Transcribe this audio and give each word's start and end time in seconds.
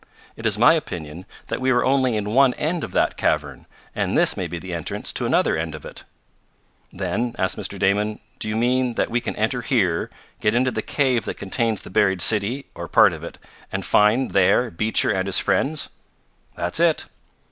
It 0.35 0.47
is 0.47 0.57
my 0.57 0.73
opinion 0.73 1.27
that 1.45 1.61
we 1.61 1.71
were 1.71 1.85
only 1.85 2.17
in 2.17 2.31
one 2.31 2.55
end 2.55 2.83
of 2.83 2.91
that 2.93 3.17
cavern, 3.17 3.67
and 3.93 4.17
this 4.17 4.35
may 4.35 4.47
be 4.47 4.57
the 4.57 4.73
entrance 4.73 5.13
to 5.13 5.27
another 5.27 5.55
end 5.55 5.75
of 5.75 5.85
it." 5.85 6.05
"Then," 6.91 7.35
asked 7.37 7.55
Mr. 7.55 7.77
Damon, 7.77 8.17
"do 8.39 8.49
you 8.49 8.55
mean 8.55 8.95
that 8.95 9.11
we 9.11 9.21
can 9.21 9.35
enter 9.35 9.61
here, 9.61 10.09
get 10.39 10.55
into 10.55 10.71
the 10.71 10.81
cave 10.81 11.25
that 11.25 11.37
contains 11.37 11.81
the 11.81 11.91
buried 11.91 12.23
city, 12.23 12.65
or 12.73 12.87
part 12.87 13.13
of 13.13 13.23
it, 13.23 13.37
and 13.71 13.85
find 13.85 14.31
there 14.31 14.71
Beecher 14.71 15.11
and 15.11 15.27
his 15.27 15.37
friends?" 15.37 15.89
"That's 16.55 16.79
it. 16.79 17.05